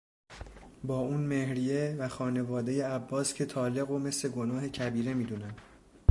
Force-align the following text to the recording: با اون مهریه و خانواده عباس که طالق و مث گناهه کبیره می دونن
با 0.83 0.99
اون 0.99 1.21
مهریه 1.21 1.95
و 1.99 2.07
خانواده 2.07 2.87
عباس 2.87 3.33
که 3.33 3.45
طالق 3.45 3.91
و 3.91 3.99
مث 3.99 4.25
گناهه 4.25 4.69
کبیره 4.69 5.13
می 5.13 5.23
دونن 5.25 5.55